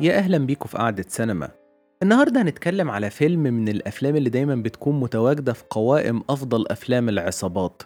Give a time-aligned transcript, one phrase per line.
[0.00, 1.48] يا أهلا بيكم في قعدة سينما.
[2.02, 7.82] النهاردة هنتكلم على فيلم من الأفلام اللي دايما بتكون متواجدة في قوائم أفضل أفلام العصابات.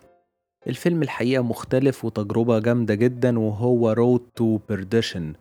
[0.66, 5.32] الفيلم الحقيقة مختلف وتجربة جامدة جدا وهو Road To Perdition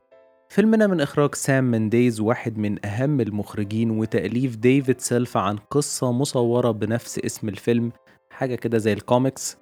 [0.49, 6.71] فيلمنا من إخراج سام منديز واحد من أهم المخرجين وتأليف ديفيد سيلف عن قصة مصورة
[6.71, 7.91] بنفس اسم الفيلم
[8.29, 9.57] حاجة كده زي الكوميكس.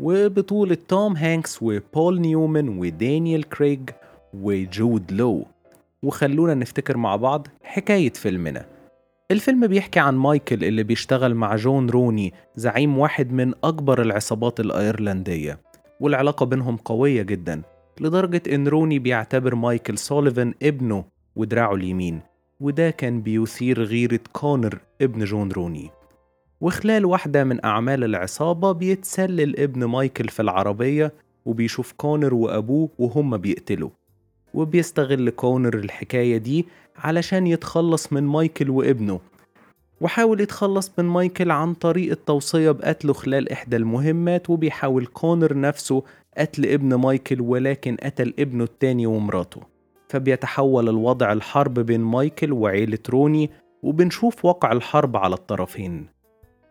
[0.00, 3.90] وبطولة توم هانكس وبول نيومان ودانيال كريج
[4.34, 5.44] وجود لو.
[6.02, 8.66] وخلونا نفتكر مع بعض حكاية فيلمنا.
[9.30, 15.60] الفيلم بيحكي عن مايكل اللي بيشتغل مع جون روني زعيم واحد من أكبر العصابات الأيرلندية
[16.00, 17.62] والعلاقة بينهم قوية جدا
[18.00, 21.04] لدرجة إن روني بيعتبر مايكل سوليفان ابنه
[21.36, 22.20] ودراعه اليمين
[22.60, 25.90] وده كان بيثير غيرة كونر ابن جون روني.
[26.60, 31.12] وخلال واحدة من أعمال العصابة بيتسلل ابن مايكل في العربية
[31.44, 33.90] وبيشوف كونر وأبوه وهم بيقتلوا.
[34.56, 39.20] وبيستغل كونر الحكاية دي علشان يتخلص من مايكل وابنه.
[40.00, 46.02] وحاول يتخلص من مايكل عن طريق التوصية بقتله خلال إحدى المهمات وبيحاول كونر نفسه
[46.38, 49.60] قتل ابن مايكل ولكن قتل ابنه التاني ومراته.
[50.08, 53.50] فبيتحول الوضع لحرب بين مايكل وعيلة روني
[53.82, 56.06] وبنشوف واقع الحرب على الطرفين.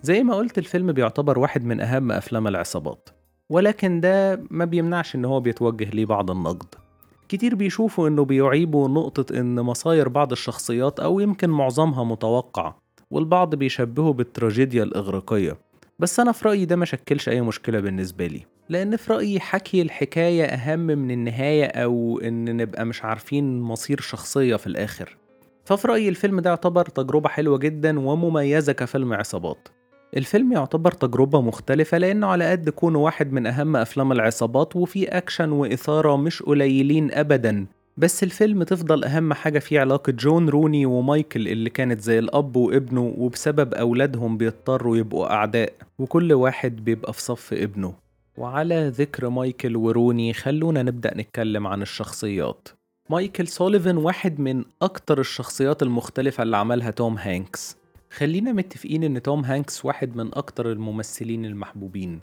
[0.01, 3.09] زي ما قلت الفيلم بيعتبر واحد من أهم أفلام العصابات.
[3.49, 6.84] ولكن ده ما بيمنعش إن هو بيتوجه ليه بعض النقد.
[7.29, 12.75] كتير بيشوفوا إنه بيعيبوا نقطة إن مصاير بعض الشخصيات أو يمكن معظمها متوقع
[13.11, 15.57] والبعض بيشبهه بالتراجيديا الإغريقية.
[15.99, 19.81] بس أنا في رأيي ده ما شكلش أي مشكلة بالنسبة لي لأن في رأيي حكي
[19.81, 25.17] الحكاية أهم من النهاية أو إن نبقى مش عارفين مصير شخصية في الآخر.
[25.65, 29.67] ففي رأيي الفيلم ده يعتبر تجربة حلوة جدا ومميزة كفيلم عصابات.
[30.17, 35.51] الفيلم يعتبر تجربة مختلفة لأنه على قد كونه واحد من أهم أفلام العصابات وفيه أكشن
[35.51, 37.65] وإثارة مش قليلين أبدا.
[37.97, 43.13] بس الفيلم تفضل أهم حاجة فيه علاقة جون روني ومايكل اللي كانت زي الأب وابنه
[43.17, 47.93] وبسبب أولادهم بيضطروا يبقوا أعداء وكل واحد بيبقى في صف ابنه.
[48.37, 52.67] وعلى ذكر مايكل وروني خلونا نبدأ نتكلم عن الشخصيات.
[53.09, 57.77] مايكل سوليفان واحد من أكتر الشخصيات المختلفة اللي عملها توم هانكس.
[58.15, 62.19] خلينا متفقين إن توم هانكس واحد من أكتر الممثلين المحبوبين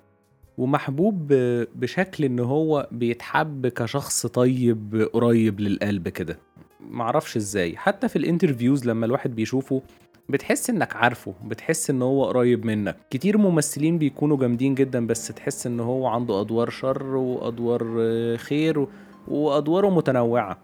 [0.58, 1.32] ومحبوب
[1.74, 6.38] بشكل إن هو بيتحب كشخص طيب قريب للقلب كده.
[6.80, 9.82] معرفش إزاي حتى في ال interviews لما الواحد بيشوفه
[10.28, 12.96] بتحس إنك عارفه بتحس إن هو قريب منك.
[13.10, 18.86] كتير ممثلين بيكونوا جامدين جدا بس تحس إن هو عنده أدوار شر وأدوار خير
[19.28, 20.62] وأدواره متنوعة.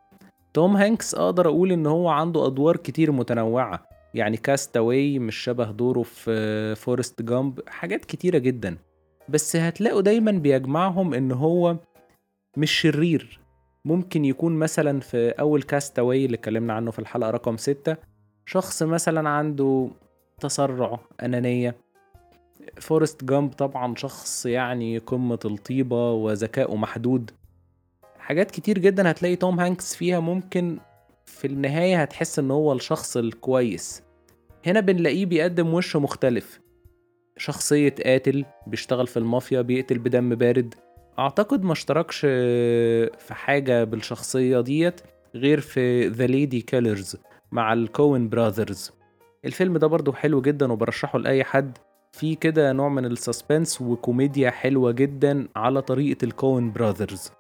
[0.55, 3.88] توم هانكس أقدر أقول إن هو عنده أدوار كتير متنوعة.
[4.15, 8.77] يعني Cast Away مش شبه دوره في فورست جامب حاجات كتيرة جدا.
[9.29, 11.77] بس هتلاقوا دايما بيجمعهم إن هو
[12.57, 13.41] مش شرير.
[13.85, 17.97] ممكن يكون مثلا في أول Cast Away اللي اتكلمنا عنه في الحلقة رقم ستة
[18.47, 19.91] شخص مثلا عنده
[20.41, 21.75] تسرع أنانية.
[22.81, 27.31] فورست جامب طبعا شخص يعني قمة الطيبة وذكائه محدود.
[28.19, 30.79] حاجات كتير جدا هتلاقي توم هانكس فيها ممكن
[31.29, 34.03] في النهاية هتحس إن هو الشخص الكويس.
[34.67, 36.61] هنا بنلاقيه بيقدم وش مختلف.
[37.37, 40.75] شخصية قاتل بيشتغل في المافيا بيقتل بدم بارد.
[41.19, 45.01] أعتقد ما اشتركش في حاجة بالشخصية ديت
[45.35, 47.17] غير في The Ladykillers
[47.53, 48.93] مع ال Coen Brothers
[49.45, 51.79] الفيلم ده برضو حلو جدا وبرشحه لأي حد.
[52.13, 57.31] في كده نوع من ال suspense وكوميديا حلوة جدا على طريقة ال Coen Brothers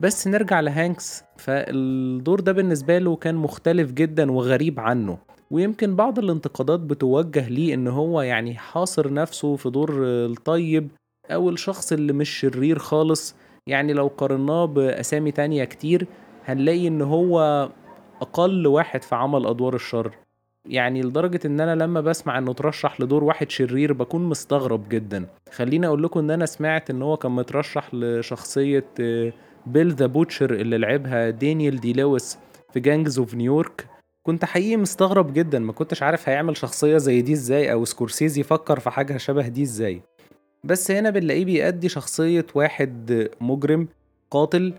[0.00, 5.18] بس نرجع لهانكس فالدور ده بالنسبة له كان مختلف جدا وغريب عنه.
[5.50, 10.88] ويمكن بعض الانتقادات بتوجه ليه إن هو يعني حاصر نفسه في دور الطيب
[11.30, 13.34] أو الشخص اللي مش شرير خالص.
[13.66, 16.06] يعني لو قارناه بأسامي تانية كتير
[16.44, 17.68] هنلاقي إن هو
[18.20, 20.10] أقل واحد في عمل أدوار الشر.
[20.66, 25.26] يعني لدرجة إن أنا لما بسمع إنه ترشح لدور واحد شرير بكون مستغرب جدا.
[25.52, 28.84] خليني أقول لكم إن أنا سمعت إن هو كان مترشح لشخصية
[29.72, 32.38] Bill the Butcher اللي لعبها دانيال دي لويس
[32.72, 33.86] في Gangs of New York
[34.22, 38.80] كنت حقيقي مستغرب جدا ما كنتش عارف هيعمل شخصية زي دي إزاي أو سكورسيزي فكر
[38.80, 40.02] في حاجة شبه دي إزاي.
[40.64, 43.88] بس هنا بنلاقيه بيأدي شخصية واحد مجرم
[44.30, 44.74] قاتل.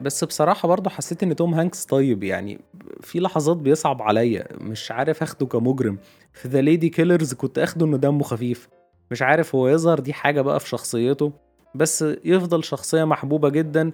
[0.00, 2.60] بس بصراحة برضه حسيت إن توم هانكس طيب يعني
[3.00, 4.46] في لحظات بيصعب عليا.
[4.60, 5.98] مش عارف أخده كمجرم.
[6.32, 8.68] في The Ladykillers كنت أخده إنه دمه خفيف.
[9.10, 11.32] مش عارف هو يظهر دي حاجة بقى في شخصيته.
[11.74, 13.92] بس يفضل شخصية محبوبة جدا.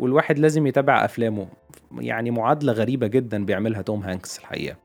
[0.00, 1.46] والواحد لازم يتابع أفلامه.
[2.00, 4.76] يعني معادلة غريبة جدا بيعملها توم هانكس الحقيقة.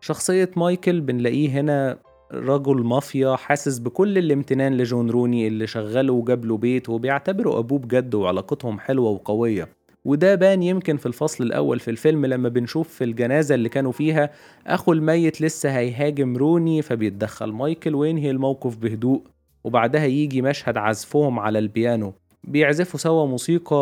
[0.00, 1.98] شخصية مايكل بنلاقيه هنا
[2.32, 8.14] رجل مافيا حاسس بكل الامتنان لجون روني اللي شغله وجاب له بيت وبيعتبره أبوه بجد
[8.14, 9.68] وعلاقتهم حلوة وقوية.
[10.04, 14.30] وده بان يمكن في الفصل الأول في الفيلم لما بنشوف في الجنازة اللي كانوا فيها
[14.66, 19.22] أخو الميت لسه هيهاجم روني فبيتدخل مايكل وينهي الموقف بهدوء.
[19.64, 22.14] وبعدها يجي مشهد عزفهم على البيانو.
[22.46, 23.76] بيعزفوا سوا موسيقى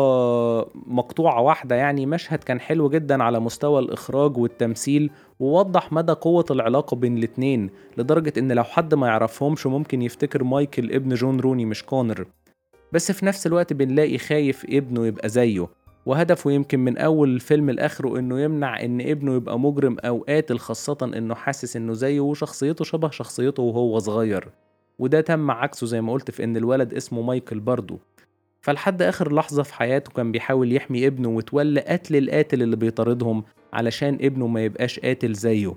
[0.87, 5.09] مقطوعة واحدة يعني مشهد كان حلو جدا على مستوى الإخراج والتمثيل
[5.39, 10.91] ووضح مدى قوة العلاقة بين الاتنين لدرجة إن لو حد ما يعرفهمش ممكن يفتكر مايكل
[10.91, 12.25] ابن جون روني مش كونر.
[12.91, 15.67] بس في نفس الوقت بنلاقي خايف ابنه يبقى زيه
[16.05, 20.97] وهدفه يمكن من أول الفيلم لآخره إنه يمنع إن ابنه يبقى مجرم أو قاتل خاصة
[21.03, 24.47] إنه حاسس إنه زيه وشخصيته شبه شخصيته وهو صغير.
[24.99, 27.99] وده تم عكسه زي ما قلت في إن الولد اسمه مايكل برضه
[28.65, 34.17] فلحد آخر لحظة في حياته كان بيحاول يحمي ابنه وتولى قتل القاتل اللي بيطاردهم علشان
[34.21, 35.73] ابنه ما يبقاش قاتل زيه.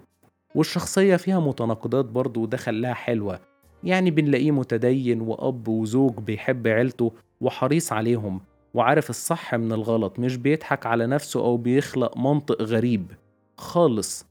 [0.55, 3.41] والشخصية فيها متناقضات برضه وده خلاها حلوة.
[3.85, 8.41] يعني بنلاقيه متدين وأب وزوج بيحب عيلته وحريص عليهم
[8.75, 13.13] وعارف الصح من الغلط مش بيضحك على نفسه أو بيخلق منطق غريب.
[13.59, 14.27] خالص.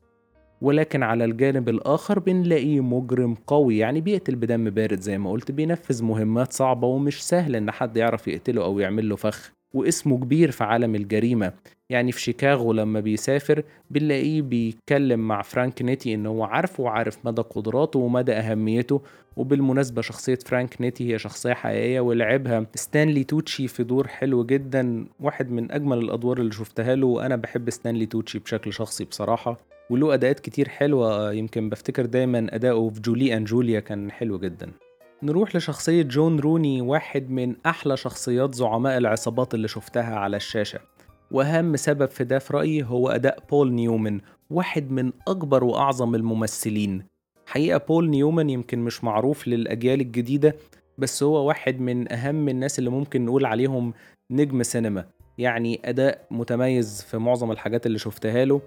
[0.61, 6.03] ولكن على الجانب الآخر بنلاقيه مجرم قوي يعني بيقتل بدم بارد زي ما قلت بينفذ
[6.03, 9.51] مهمات صعبة ومش سهل إن حد يعرف يقتله أو يعمل له فخ.
[9.73, 11.53] واسمه كبير في عالم الجريمة
[11.89, 17.41] يعني في شيكاغو لما بيسافر بنلاقيه بيتكلم مع فرانك نيتي إن هو عارفه وعارف مدى
[17.41, 19.01] قدراته ومدى أهميته
[19.37, 22.65] وبالمناسبة شخصية فرانك نيتي هي شخصية حقيقية ولعبها.
[22.75, 27.69] ستانلي توتشي في دور حلو جدا واحد من أجمل الأدوار اللي شفتها له وأنا بحب
[27.69, 29.76] ستانلي توتشي بشكل شخصي بصراحة.
[29.89, 34.71] وله أداءات كتير حلوة يمكن بفتكر دايما أداؤه في Julie and Julia كان حلو جدا.
[35.23, 40.79] نروح لشخصية جون روني واحد من أحلى شخصيات زعماء العصابات اللي شفتها على الشاشة.
[41.31, 44.19] وأهم سبب في ده في رأيي هو أداء بول نيومن
[44.49, 47.03] واحد من أكبر وأعظم الممثلين.
[47.45, 50.55] حقيقة بول نيومان يمكن مش معروف للأجيال الجديدة
[50.97, 53.93] بس هو واحد من أهم الناس اللي ممكن نقول عليهم
[54.31, 55.05] نجم سينما.
[55.37, 58.61] يعني أداء متميز في معظم الحاجات اللي شفتها له.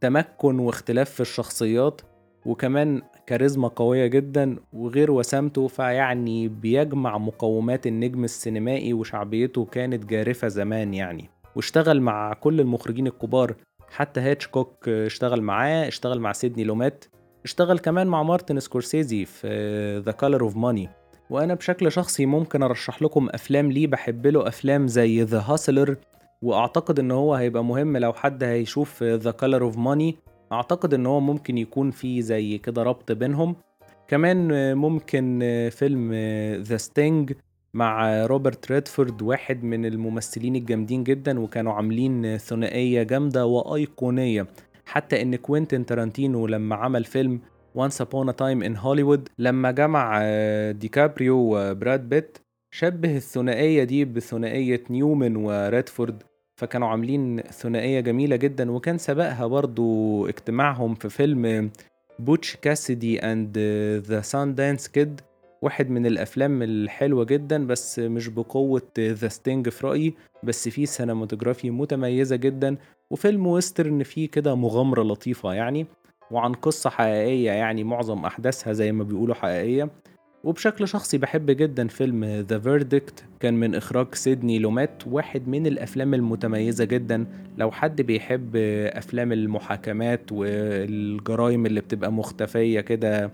[0.00, 2.00] تمكن واختلاف في الشخصيات
[2.46, 10.94] وكمان كاريزما قوية جدا وغير وسامته فيعني بيجمع مقومات النجم السينمائي وشعبيته كانت جارفة زمان
[10.94, 11.30] يعني.
[11.56, 13.54] واشتغل مع كل المخرجين الكبار
[13.90, 17.04] حتى هيتشكوك اشتغل معاه اشتغل مع سيدني لومات
[17.44, 20.88] اشتغل كمان مع مارتن سكورسيزي في The Color of Money
[21.30, 25.96] وأنا بشكل شخصي ممكن أرشح لكم أفلام ليه بحب له أفلام زي The Hustler
[26.44, 30.16] وأعتقد إن هو هيبقى مهم لو حد هيشوف The Color of Money
[30.52, 33.56] أعتقد إن هو ممكن يكون في زي كده ربط بينهم.
[34.08, 35.38] كمان ممكن
[35.70, 36.12] فيلم
[36.62, 37.32] The Sting
[37.74, 44.46] مع روبرت ريدفورد واحد من الممثلين الجامدين جدا وكانوا عاملين ثنائية جامدة وأيقونية.
[44.86, 47.40] حتى إن كوينتين تارانتينو لما عمل فيلم
[47.74, 50.22] وانس a time in هوليوود لما جمع
[50.70, 52.38] ديكابريو وبراد بيت
[52.70, 56.22] شبه الثنائية دي بثنائية نيومن وريدفورد.
[56.56, 61.70] فكانوا عاملين ثنائية جميلة جدا وكان سبقها برضو اجتماعهم في فيلم
[62.18, 63.58] Butch Cassidy and
[64.06, 65.20] the Sundance Kid
[65.62, 71.70] واحد من الأفلام الحلوة جدا بس مش بقوة The Sting في رأيي بس فيه cinematography
[71.70, 72.76] متميزة جدا
[73.10, 75.86] وفيلم western فيه كده مغامرة لطيفة يعني
[76.30, 79.88] وعن قصة حقيقية يعني معظم أحداثها زي ما بيقولوا حقيقية.
[80.44, 86.14] وبشكل شخصي بحب جدا فيلم The Verdict كان من إخراج سيدني لومات واحد من الأفلام
[86.14, 87.26] المتميزة جدا.
[87.58, 88.56] لو حد بيحب
[88.86, 93.30] أفلام المحاكمات والجرائم اللي بتبقى مختفية كده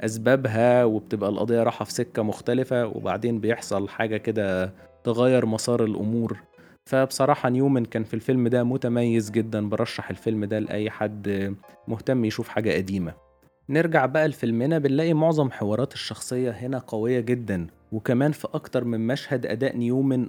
[0.00, 4.72] أسبابها وبتبقى القضية رايحة في سكة مختلفة وبعدين بيحصل حاجة كده
[5.04, 6.38] تغير مسار الأمور.
[6.86, 11.54] فبصراحة نيومن كان في الفيلم ده متميز جدا برشح الفيلم ده لأي حد
[11.88, 13.23] مهتم يشوف حاجة قديمة.
[13.68, 19.46] نرجع بقى لفيلمنا بنلاقي معظم حوارات الشخصية هنا قوية جدا وكمان في أكتر من مشهد
[19.46, 20.26] أداء نيومن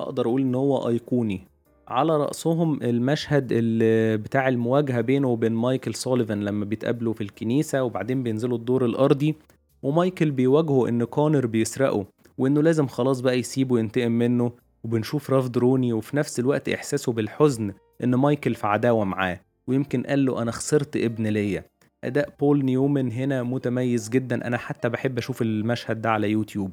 [0.00, 1.40] أقدر أقول إن هو أيقوني.
[1.88, 8.22] على رأسهم المشهد اللي بتاع المواجهة بينه وبين مايكل سوليفان لما بيتقابلوا في الكنيسة وبعدين
[8.22, 9.34] بينزلوا الدور الأرضي
[9.82, 12.06] ومايكل بيواجهه إن كونر بيسرقه
[12.38, 14.52] وإنه لازم خلاص بقى يسيبه ينتقم منه
[14.84, 17.72] وبنشوف رفض روني وفي نفس الوقت إحساسه بالحزن
[18.04, 21.64] إن مايكل في عداوة معاه ويمكن قال له أنا خسرت ابن ليا.
[22.04, 24.46] أداء بول نيومن هنا متميز جدا.
[24.46, 26.72] أنا حتى بحب أشوف المشهد ده على يوتيوب.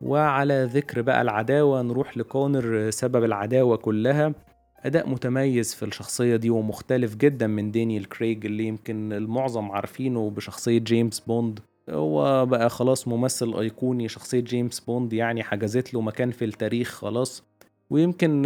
[0.00, 4.34] وعلى ذكر بقى العداوة نروح لكونر سبب العداوة كلها.
[4.78, 10.78] أداء متميز في الشخصية دي ومختلف جدا من دانيال كريج اللي يمكن المعظم عارفينه بشخصية
[10.78, 11.60] جيمس بوند.
[11.90, 14.08] هو بقى خلاص ممثل أيقوني.
[14.08, 17.49] شخصية جيمس بوند يعني حجزت له مكان في التاريخ خلاص.
[17.90, 18.42] ويمكن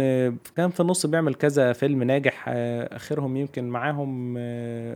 [0.55, 4.33] كان في النص بيعمل كذا فيلم ناجح آخرهم يمكن معاهم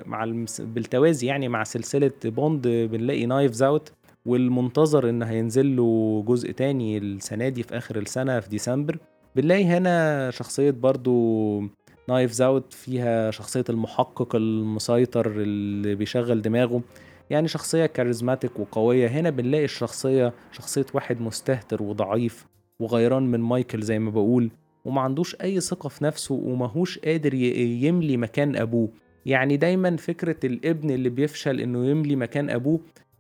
[0.10, 0.62] مع المس...
[0.62, 3.91] بالتوازي يعني مع سلسلة بوند بنلاقي Knives Out
[4.25, 8.98] والمنتظر إن هينزل له جزء تاني السنة دي في آخر السنة في ديسمبر.
[9.36, 11.63] بنلاقي هنا شخصية برضو
[12.10, 16.82] Knives Out فيها شخصية المحقق المسيطر اللي بيشغل دماغه
[17.29, 19.08] يعني شخصية charismatic وقوية.
[19.08, 22.46] هنا بنلاقي الشخصية شخصية واحد مستهتر وضعيف.
[22.79, 24.50] وغيران من مايكل زي ما بقول
[24.86, 28.89] وما عندوش أي ثقة في نفسه وماهوش قادر يملي مكان أبوه.
[29.25, 32.79] يعني دايما فكرة الابن اللي بيفشل إنه يملي مكان أبوه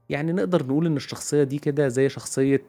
[0.09, 2.61] يعني نقدر نقول إن الشخصية دي كده زي شخصية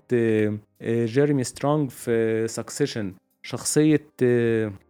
[0.82, 4.06] جيريمي سترونج في Succession شخصية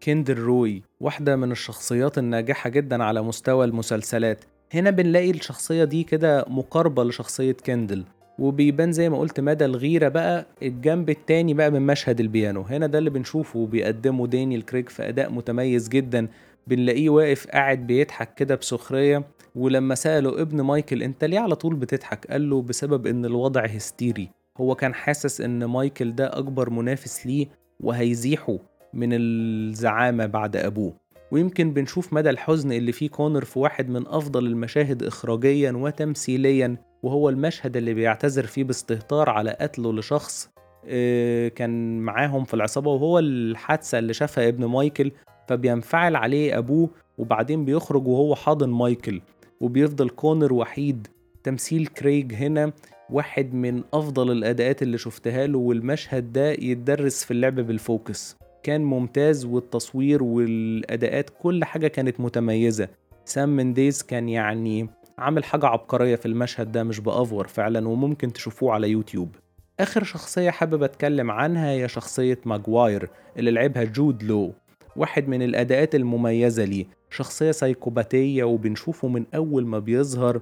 [0.01, 4.45] كيندل روي واحدة من الشخصيات الناجحة جدا على مستوى المسلسلات.
[4.75, 8.05] هنا بنلاقي الشخصية دي كده مقاربة لشخصية كندل
[8.41, 12.61] وبيبان زي ما قلت مدى الغيرة بقى الجنب التاني بقى من مشهد البيانو.
[12.63, 16.29] هنا ده اللي بنشوفه بيقدمه دانيال كريج في أداء متميز جدا.
[16.67, 22.27] بنلاقيه واقف قاعد بيضحك كده بسخرية ولما سأله ابن مايكل أنت ليه على طول بتضحك؟
[22.27, 24.29] قال له بسبب إن الوضع هستيري.
[24.59, 27.47] هو كان حاسس إن مايكل ده أكبر منافس ليه
[27.81, 28.59] وهيزيحه
[28.95, 31.00] من الزعامة بعد أبوه.
[31.31, 37.29] ويمكن بنشوف مدى الحزن اللي فيه كونر في واحد من أفضل المشاهد اخراجيا وتمثيليا وهو
[37.29, 40.51] المشهد اللي بيعتذر فيه باستهتار على قتله لشخص
[40.89, 45.13] آه، كان معاهم في العصابة وهو الحادثة اللي شافها ابن مايكل
[45.49, 49.21] فبينفعل عليه أبوه وبعدين بيخرج وهو حاضن مايكل
[49.61, 51.09] وبيفضل كونر وحيد.
[51.43, 52.73] تمثيل كريج هنا
[53.11, 58.37] واحد من أفضل الأداءات اللي شفتها له والمشهد ده يتدرس في اللعب بال focus.
[58.63, 62.89] كان ممتاز والتصوير والأداءات كل حاجة كانت متميزة.
[63.25, 64.89] سام منديز كان يعني
[65.19, 69.35] عامل حاجة عبقرية في المشهد ده مش بأفور فعلا وممكن تشوفوه على يوتيوب.
[69.81, 74.53] آخر شخصية حابب أتكلم عنها هي شخصية ماجواير اللي لعبها جود لو.
[74.97, 76.87] واحد من الأداءات المميزة ليه.
[77.11, 80.41] شخصية سايكوباتية وبنشوفه من أول ما بيظهر.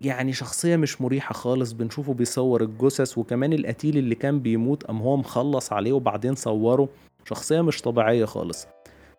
[0.00, 5.16] يعني شخصية مش مريحة خالص بنشوفه بيصور الجثث وكمان القتيل اللي كان بيموت أم هو
[5.16, 6.88] مخلص عليه وبعدين صوره.
[7.28, 8.66] شخصية مش طبيعية خالص.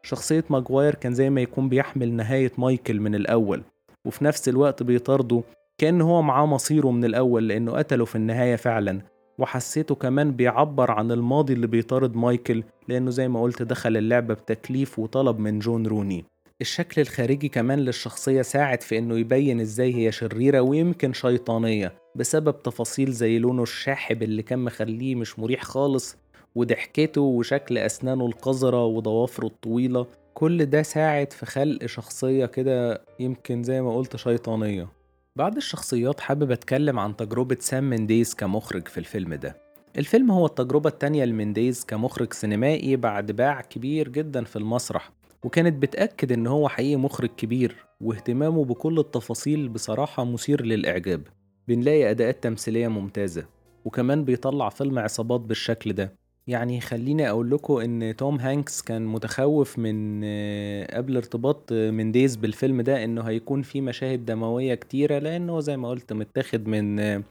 [0.04, 3.62] شخصية ماجواير كان زي ما يكون بيحمل نهاية مايكل من الأول
[4.06, 5.44] وفي نفس الوقت بيطارده
[5.78, 9.02] كأن هو معاه مصيره من الأول لأنه قتله في النهاية فعلا
[9.40, 15.00] وحسيته كمان بيعبر عن الماضي اللي بيطارد مايكل لأنه زي ما قلت دخل اللعبة بتكليف
[15.00, 16.26] وطلب من جون روني.
[16.62, 23.12] الشكل الخارجي كمان للشخصية ساعد في إنه يبين إزاي هي شريرة ويمكن شيطانية بسبب تفاصيل
[23.12, 26.18] زي لونه الشاحب اللي كان مخليه مش مريح خالص
[26.56, 33.82] وضحكته وشكل أسنانه القذرة وضوافره الطويلة كل ده ساعد في خلق شخصية كده يمكن زي
[33.82, 34.88] ما قلت شيطانية.
[35.36, 39.58] بعد الشخصيات حابب أتكلم عن تجربة سام منديز كمخرج في الفيلم ده.
[39.98, 45.12] الفيلم هو التجربة التانية لمنديز كمخرج سينمائي بعد باع كبير جدا في المسرح
[45.44, 51.22] وكانت بتأكد إن هو حقيقي مخرج كبير واهتمامه بكل التفاصيل بصراحة مثير للإعجاب.
[51.68, 53.46] بنلاقي أداءات تمثيلية ممتازة
[53.86, 56.14] وكمان بيطلع فيلم عصابات بالشكل ده.
[56.50, 62.82] يعني خليني أقول لكم إن توم هانكس كان متخوف من آه، قبل ارتباط منديز بالفيلم
[62.82, 67.24] ده إنه هيكون في مشاهد دموية كتيرة لأنه زي ما قلت متاخد من آه،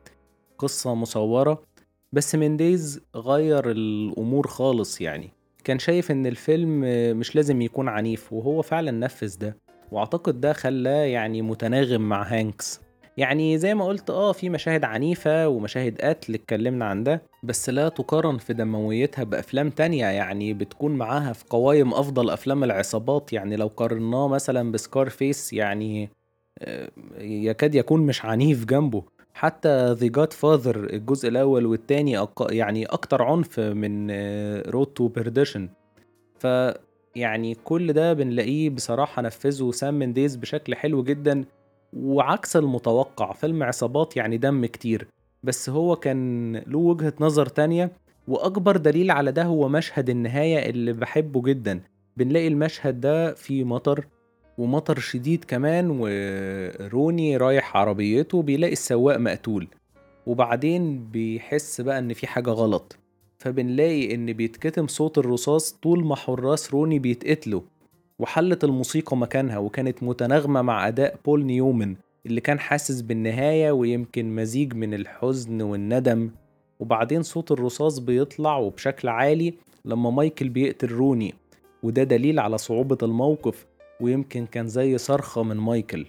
[0.58, 1.62] قصة مصورة.
[2.12, 5.30] بس منديز غير الأمور خالص يعني.
[5.64, 9.56] كان شايف إن الفيلم آه، مش لازم يكون عنيف وهو فعلا نفذ ده.
[9.92, 12.80] وأعتقد ده خلاه يعني متناغم مع هانكس.
[13.18, 17.88] يعني زي ما قلت آه في مشاهد عنيفة ومشاهد قتل اتكلمنا عن ده بس لا
[17.88, 20.06] تقارن في دمويتها بأفلام تانية.
[20.06, 23.32] يعني بتكون معاها في قوائم أفضل أفلام العصابات.
[23.32, 26.10] يعني لو قارناه مثلا ب Scarface يعني
[26.58, 29.02] آه، يكاد يكون مش عنيف جنبه.
[29.34, 32.26] حتى The Godfather الجزء الأول والتاني.
[32.50, 34.10] يعني أكتر عنف من
[34.70, 35.68] Road to Perdition
[36.38, 36.46] ف
[37.16, 41.44] يعني كل ده بنلاقيه بصراحة نفذه سام منديز بشكل حلو جدا.
[41.92, 45.09] وعكس المتوقع فيلم عصابات يعني دم كتير.
[45.42, 47.92] بس هو كان له وجهة نظر تانية
[48.28, 51.80] وأكبر دليل على ده هو مشهد النهاية اللي بحبه جدا.
[52.16, 54.07] بنلاقي المشهد ده فيه مطر
[54.59, 59.68] ومطر شديد كمان وروني رايح عربيته بيلاقي السواق مقتول.
[60.26, 62.97] وبعدين بيحس بقى إن في حاجة غلط.
[63.38, 67.61] فبنلاقي إن بيتكتم صوت الرصاص طول ما حراس روني بيتقتلوا.
[68.18, 71.96] وحلت الموسيقى مكانها وكانت متناغمة مع أداء بول نيومن
[72.26, 76.30] اللي كان حاسس بالنهاية ويمكن مزيج من الحزن والندم.
[76.80, 81.34] وبعدين صوت الرصاص بيطلع وبشكل عالي لما مايكل بيقتل روني
[81.82, 83.66] وده دليل على صعوبة الموقف
[84.00, 86.06] ويمكن كان زي صرخة من مايكل.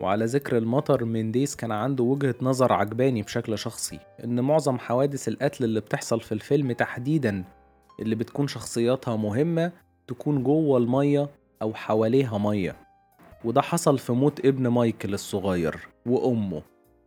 [0.00, 5.64] وعلى ذكر المطر مينديس كان عنده وجهة نظر عجباني بشكل شخصي إن معظم حوادث القتل
[5.64, 7.44] اللي بتحصل في الفيلم تحديدا
[8.00, 9.72] اللي بتكون شخصياتها مهمة
[10.06, 11.28] تكون جوه المية
[11.62, 12.76] أو حواليها مية.
[13.44, 15.76] وده حصل في موت ابن مايكل الصغير
[16.06, 16.62] وأمه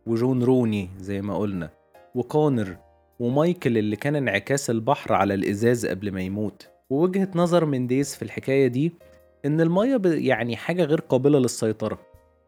[0.06, 1.70] وجون روني زي ما قلنا
[2.14, 2.76] وكونر
[3.20, 6.68] ومايكل اللي كان انعكاس البحر على الإزاز قبل ما يموت.
[6.90, 8.92] ووجهة نظر منديز في الحكاية دي
[9.44, 11.98] إن المَيّة يعني حاجة غير قابلة للسيطرة،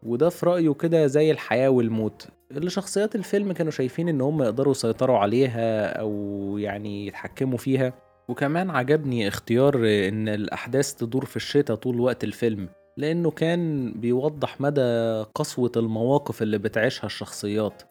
[0.02, 4.70] وده في رأيه كده زي الحياة والموت، اللي شخصيات الفيلم كانوا شايفين إن هم يقدروا
[4.70, 7.92] يسيطروا عليها أو يعني يتحكموا فيها،
[8.28, 15.22] وكمان عجبني اختيار إن الأحداث تدور في الشتا طول وقت الفيلم، لإنه كان بيوضح مدى
[15.34, 17.82] قسوة المواقف اللي بتعيشها الشخصيات،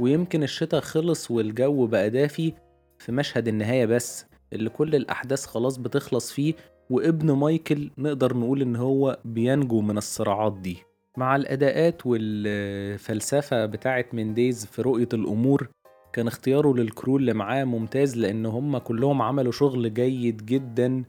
[0.00, 2.52] ويمكن الشتا خلص والجو بقى دافي
[2.98, 6.54] في مشهد النهاية بس، اللي كل الأحداث خلاص بتخلص فيه
[6.90, 10.78] وابن مايكل نقدر نقول إن هو بينجو من الصراعات دي.
[11.16, 15.68] مع الأداءات والفلسفة بتاعة مينديز في رؤية الأمور
[16.16, 21.04] كان اختياره لل crew اللي معاه ممتاز لأن هم كلهم عملوا شغل جيد جدا.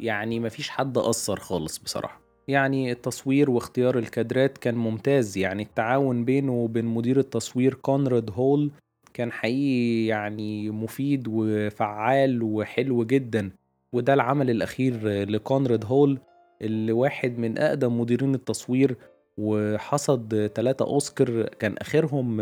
[0.00, 2.20] يعني مفيش حد قصر خالص بصراحة.
[2.48, 5.38] يعني التصوير واختيار الكادرات كان ممتاز.
[5.38, 8.70] يعني التعاون بينه وبين مدير التصوير كونراد هول
[9.14, 13.50] كان حقيقي يعني مفيد وفعال وحلو جدا.
[13.92, 14.98] وده العمل الأخير
[15.30, 16.18] لكونراد هول
[16.62, 18.96] اللي واحد من أقدم مديرين التصوير
[19.38, 22.40] وحصد تلاتة أوسكار كان آخرهم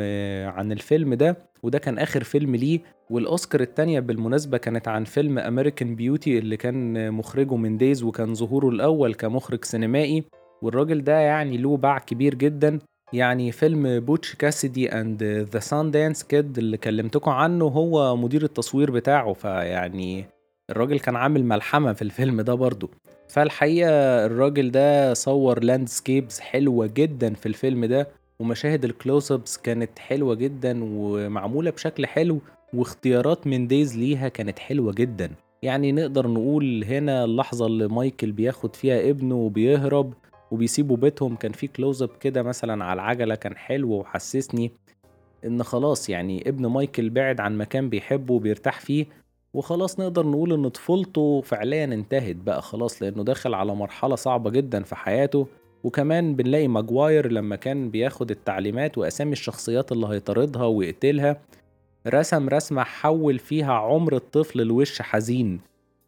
[0.48, 1.53] عن الفيلم ده.
[1.64, 2.80] وده كان آخر فيلم ليه
[3.10, 9.14] والأوسكار التانية بالمناسبة كانت عن فيلم American Beauty اللي كان مخرجه منديز وكان ظهوره الأول
[9.14, 10.24] كمخرج سينمائي
[10.62, 12.78] والراجل ده يعني له باع كبير جدا
[13.12, 19.32] يعني فيلم Butch Cassidy and the Sundance Kid اللي كلمتكم عنه هو مدير التصوير بتاعه
[19.32, 20.24] فيعني
[20.70, 22.90] الراجل كان عامل ملحمة في الفيلم ده برضه.
[23.28, 23.90] فالحقيقة
[24.26, 30.80] الراجل ده صور landscapes حلوة جدا في الفيلم ده ومشاهد ال close-ups كانت حلوة جدا
[30.84, 32.40] ومعمولة بشكل حلو
[32.74, 35.30] واختيارات منديز ليها كانت حلوة جدا.
[35.62, 40.12] يعني نقدر نقول هنا اللحظة اللي مايكل بياخد فيها ابنه وبيهرب
[40.50, 44.70] وبيسيبوا بيتهم كان في close-up كده مثلا على العجلة كان حلو وحسسني
[45.44, 49.06] إن خلاص يعني ابن مايكل بعد عن مكان بيحبه وبيرتاح فيه
[49.54, 54.82] وخلاص نقدر نقول إن طفولته فعليا انتهت بقى خلاص لأنه داخل على مرحلة صعبة جدا
[54.82, 55.46] في حياته.
[55.84, 61.36] وكمان بنلاقي ماجواير لما كان بياخد التعليمات وأسامي الشخصيات اللي هيطاردها ويقتلها
[62.06, 65.60] رسم رسمة حول فيها عمر الطفل لوش حزين.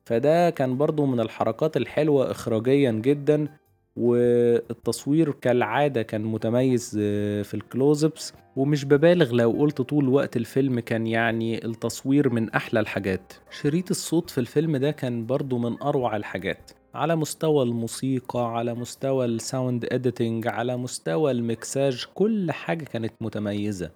[0.04, 3.48] فده كان برضو من الحركات الحلوة إخراجيا جدا
[3.96, 10.80] والتصوير كالعادة كان متميز آه، في ال close-ups ومش ببالغ لو قلت طول وقت الفيلم
[10.80, 13.32] كان يعني التصوير من أحلى الحاجات.
[13.50, 16.70] شريط الصوت في الفيلم ده كان برضو من أروع الحاجات.
[16.96, 23.90] على مستوى الموسيقى على مستوى ال sound editing على مستوى المكساج كل حاجة كانت متميزة.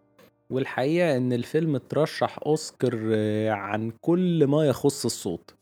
[0.50, 5.54] والحقيقة إن الفيلم اترشح أوسكار آه، عن كل ما يخص الصوت.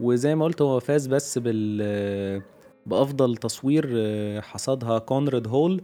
[0.00, 2.42] وزي ما قلت هو فاز بس بال آه،
[2.86, 5.82] بأفضل تصوير آه، حصدها كونراد هول.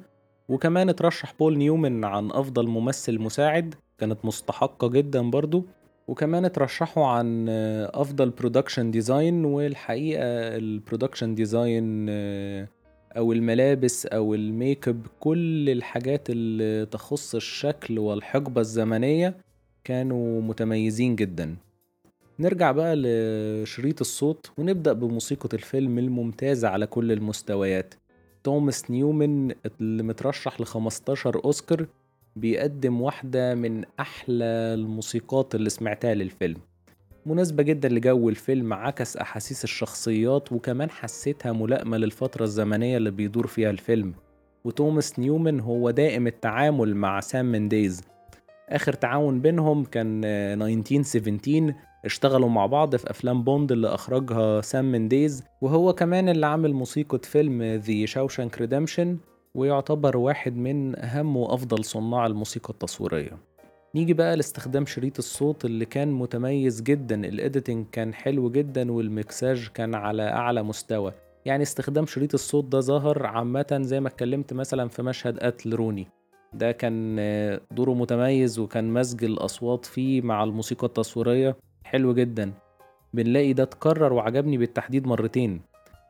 [0.49, 5.65] وكمان اترشح بول نيومن عن أفضل ممثل مساعد كانت مستحقة جدا برضو.
[6.11, 7.49] وكمان اترشحوا عن
[7.95, 10.23] أفضل production design والحقيقة
[10.57, 12.69] ال production design آه،
[13.17, 19.37] أو الملابس أو الميك اب كل الحاجات اللي تخص الشكل والحقبة الزمنية
[19.85, 21.57] كانوا متميزين جدا.
[22.39, 27.95] نرجع بقى لشريط الصوت ونبدأ بموسيقى الفيلم الممتازة على كل المستويات.
[28.45, 31.87] توماس نيومن اللي مترشح ل 15 أوسكار
[32.37, 36.57] بيقدم واحدة من أحلى الموسيقات اللي سمعتها للفيلم.
[37.27, 43.71] مناسبة جدا لجو الفيلم عكس أحاسيس الشخصيات وكمان حسيتها ملائمة للفترة الزمنية اللي بيدور فيها
[43.71, 44.15] الفيلم.
[44.65, 48.03] وتوماس نيومن هو دائم التعامل مع سام منديز.
[48.69, 55.45] آخر تعاون بينهم كان 1917 اشتغلوا مع بعض في أفلام بوند اللي أخرجها سام منديز.
[55.61, 59.19] وهو كمان اللي عامل موسيقى فيلم The Shawshank Redemption
[59.55, 63.39] ويعتبر واحد من أهم وأفضل صناع الموسيقى التصويرية.
[63.95, 67.25] نيجي بقى لاستخدام شريط الصوت اللي كان متميز جدا.
[67.27, 71.13] ال editing كان حلو جدا والمكساج كان على أعلى مستوى.
[71.45, 76.07] يعني استخدام شريط الصوت ده ظهر عامة زي ما اتكلمت مثلا في مشهد قتل روني.
[76.53, 77.17] ده كان
[77.71, 81.57] دوره متميز وكان مزج الأصوات فيه مع الموسيقى التصويرية.
[81.85, 82.53] حلو جدا.
[83.15, 85.61] بنلاقي ده اتكرر وعجبني بالتحديد مرتين.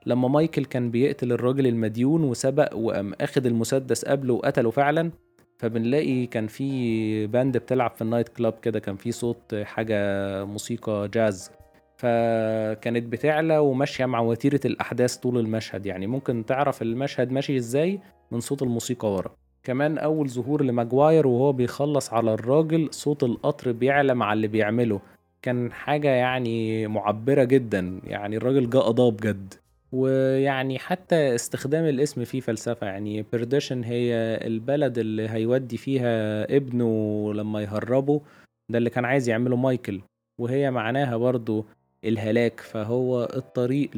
[0.06, 5.10] لما مايكل كان بيقتل الراجل المديون وسبق وقام أخد المسدس قبله وقتله فعلا
[5.58, 9.96] فبنلاقي كان في band بتلعب في ال night club كده كان في صوت حاجة
[10.44, 11.50] موسيقى جاز.
[11.96, 18.40] فكانت بتعلى وماشية مع وتيرة الأحداث طول المشهد يعني ممكن تعرف المشهد ماشي إزاي من
[18.40, 19.30] صوت الموسيقى ورا.
[19.62, 25.00] كمان أول ظهور لماجواير وهو بيخلص على الراجل صوت القطر بيعلى مع اللي بيعمله.
[25.42, 29.54] كان حاجة يعني معبرة جدا يعني الراجل جه قضاه بجد.
[29.92, 32.86] ويعني حتى استخدام الاسم فيه فلسفة.
[32.86, 34.14] يعني Perdition هي
[34.46, 38.20] البلد اللي هيودي فيها ابنه لما يهربه.
[38.68, 40.00] ده اللي كان عايز يعمله مايكل.
[40.38, 41.64] وهي معناها برضو
[42.04, 42.60] الهلاك.
[42.60, 43.90] فهو الطريق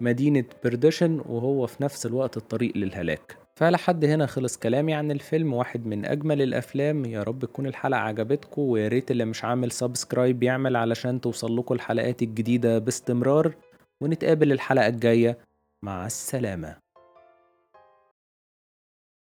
[0.00, 3.36] لمدينة Perdition وهو في نفس الوقت الطريق للهلاك.
[3.56, 5.54] فلحد هنا خلص كلامي عن الفيلم.
[5.54, 7.04] واحد من أجمل الأفلام.
[7.04, 11.74] يا رب تكون الحلقة عجبتكم ويا ريت اللي مش عامل subscribe يعمل علشان توصل لكم
[11.74, 13.54] الحلقات الجديدة باستمرار.
[14.00, 15.38] ونتقابل الحلقة الجاية.
[15.84, 16.89] مع السلامة.